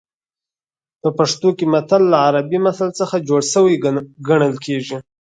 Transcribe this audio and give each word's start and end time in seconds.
په 1.01 1.09
پښتو 1.17 1.49
کې 1.57 1.65
متل 1.73 2.03
له 2.11 2.17
عربي 2.27 2.59
مثل 2.67 2.87
څخه 2.99 3.25
جوړ 3.27 3.41
شوی 3.53 3.75
ګڼل 4.27 4.55
کېږي 4.65 4.97